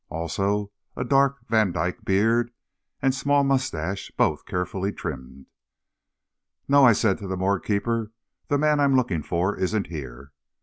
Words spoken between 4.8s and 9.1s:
trimmed. "No," I said to the morgue keeper, "the man I'm